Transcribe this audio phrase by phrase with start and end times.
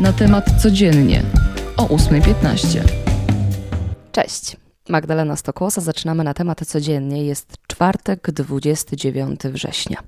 [0.00, 1.22] Na temat codziennie
[1.76, 2.80] o 8.15.
[4.12, 4.56] Cześć.
[4.88, 5.80] Magdalena Stokłosa.
[5.80, 7.24] Zaczynamy na temat codziennie.
[7.24, 9.98] Jest czwartek, 29 września.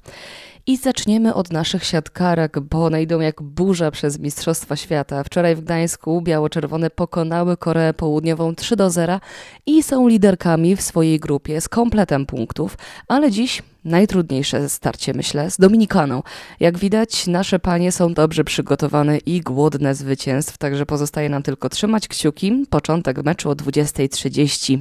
[0.66, 5.24] I zaczniemy od naszych siatkarek, bo one idą jak burza przez Mistrzostwa Świata.
[5.24, 9.20] Wczoraj w Gdańsku biało-czerwone pokonały Koreę Południową 3 do 0
[9.66, 15.56] i są liderkami w swojej grupie z kompletem punktów, ale dziś najtrudniejsze starcie, myślę, z
[15.56, 16.22] Dominikaną.
[16.60, 22.08] Jak widać, nasze panie są dobrze przygotowane i głodne zwycięstw, także pozostaje nam tylko trzymać
[22.08, 22.66] kciuki.
[22.70, 24.78] Początek meczu o 20.30.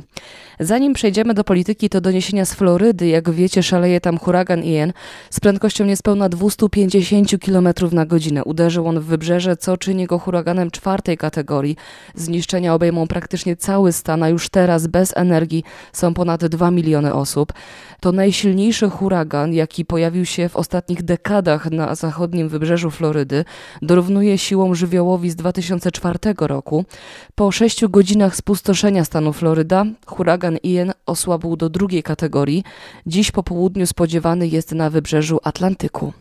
[0.59, 3.07] Zanim przejdziemy do polityki, to doniesienia z Florydy.
[3.07, 4.93] Jak wiecie, szaleje tam huragan Ian
[5.29, 8.43] z prędkością niespełna 250 km na godzinę.
[8.43, 11.75] Uderzył on w wybrzeże, co czyni go huraganem czwartej kategorii.
[12.15, 15.63] Zniszczenia obejmą praktycznie cały stan, a już teraz bez energii
[15.93, 17.53] są ponad 2 miliony osób.
[17.99, 23.45] To najsilniejszy huragan, jaki pojawił się w ostatnich dekadach na zachodnim wybrzeżu Florydy.
[23.81, 26.85] Dorównuje siłą żywiołowi z 2004 roku.
[27.35, 32.63] Po sześciu godzinach spustoszenia stanu Floryda, huragan Ian osłabł do drugiej kategorii.
[33.05, 36.13] Dziś po południu spodziewany jest na wybrzeżu Atlantyku.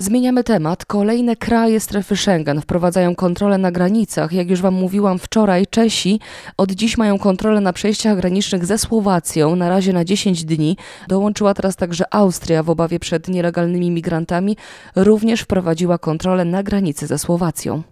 [0.00, 0.84] Zmieniamy temat.
[0.84, 4.32] Kolejne kraje strefy Schengen wprowadzają kontrolę na granicach.
[4.32, 6.20] Jak już Wam mówiłam wczoraj, Czesi
[6.56, 10.76] od dziś mają kontrolę na przejściach granicznych ze Słowacją, na razie na 10 dni.
[11.08, 14.56] Dołączyła teraz także Austria w obawie przed nielegalnymi migrantami.
[14.96, 17.82] Również wprowadziła kontrolę na granicy ze Słowacją.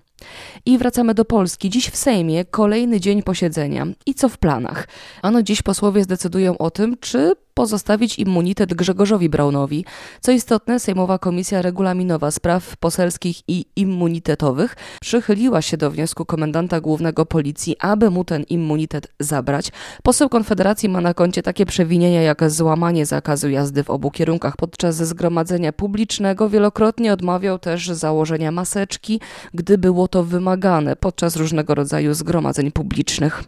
[0.66, 1.70] I wracamy do Polski.
[1.70, 3.86] Dziś w Sejmie kolejny dzień posiedzenia.
[4.06, 4.88] I co w planach?
[5.22, 9.84] Ano dziś posłowie zdecydują o tym, czy pozostawić immunitet Grzegorzowi Braunowi.
[10.20, 17.26] Co istotne, Sejmowa Komisja Regulaminowa Spraw Poselskich i Immunitetowych przychyliła się do wniosku komendanta głównego
[17.26, 19.72] policji, aby mu ten immunitet zabrać.
[20.02, 24.96] Poseł Konfederacji ma na koncie takie przewinienia jak złamanie zakazu jazdy w obu kierunkach podczas
[24.96, 26.48] zgromadzenia publicznego.
[26.48, 29.20] Wielokrotnie odmawiał też założenia maseczki,
[29.54, 33.44] gdy było to wymagane podczas różnego rodzaju zgromadzeń publicznych.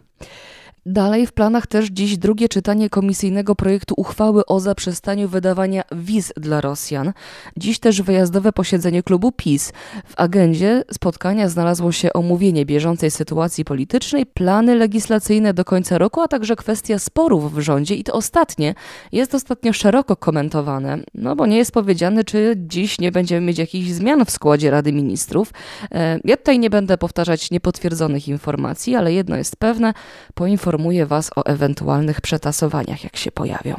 [0.85, 6.61] Dalej w planach też dziś drugie czytanie komisyjnego projektu uchwały o zaprzestaniu wydawania wiz dla
[6.61, 7.13] Rosjan.
[7.57, 9.73] Dziś też wyjazdowe posiedzenie klubu PiS.
[10.05, 16.27] W agendzie spotkania znalazło się omówienie bieżącej sytuacji politycznej, plany legislacyjne do końca roku, a
[16.27, 18.75] także kwestia sporów w rządzie i to ostatnie
[19.11, 23.89] jest ostatnio szeroko komentowane, no bo nie jest powiedziane, czy dziś nie będziemy mieć jakichś
[23.89, 25.53] zmian w składzie Rady Ministrów.
[25.91, 29.93] E, ja tutaj nie będę powtarzać niepotwierdzonych informacji, ale jedno jest pewne,
[30.33, 33.75] poinformowanie poinformuję Was o ewentualnych przetasowaniach, jak się pojawią.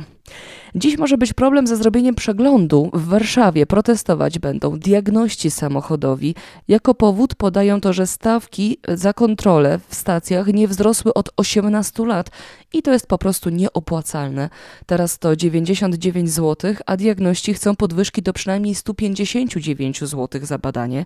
[0.74, 2.90] Dziś może być problem ze zrobieniem przeglądu.
[2.92, 6.34] W Warszawie protestować będą diagności samochodowi.
[6.68, 12.30] Jako powód podają to, że stawki za kontrolę w stacjach nie wzrosły od 18 lat
[12.72, 14.50] i to jest po prostu nieopłacalne.
[14.86, 21.04] Teraz to 99 zł, a diagności chcą podwyżki do przynajmniej 159 zł za badanie.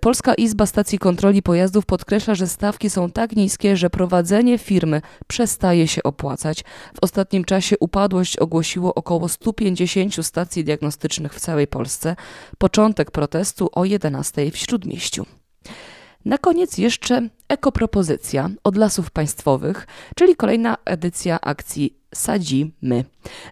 [0.00, 5.88] Polska Izba Stacji Kontroli Pojazdów podkreśla, że stawki są tak niskie, że prowadzenie firmy przestaje
[5.88, 6.64] się opłacać.
[6.94, 12.16] W ostatnim czasie upadłość ogłosiło około 150 stacji diagnostycznych w całej Polsce.
[12.58, 15.26] Początek protestu o 11 w Śródmieściu.
[16.24, 19.86] Na koniec jeszcze ekopropozycja od lasów państwowych,
[20.16, 23.04] czyli kolejna edycja akcji Sadzimy.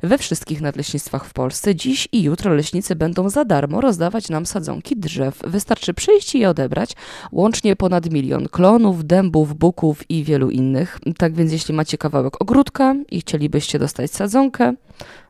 [0.03, 4.97] We wszystkich nadleśnictwach w Polsce dziś i jutro leśnicy będą za darmo rozdawać nam sadzonki
[4.97, 5.39] drzew.
[5.47, 6.93] Wystarczy przyjść i je odebrać.
[7.33, 10.99] Łącznie ponad milion klonów, dębów, buków i wielu innych.
[11.19, 14.75] Tak więc jeśli macie kawałek ogródka i chcielibyście dostać sadzonkę,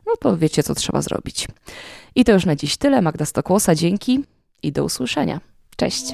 [0.07, 1.47] no to wiecie co trzeba zrobić.
[2.15, 3.01] I to już na dziś tyle.
[3.01, 4.23] Magda Stokłosa, dzięki
[4.63, 5.39] i do usłyszenia.
[5.75, 6.13] Cześć.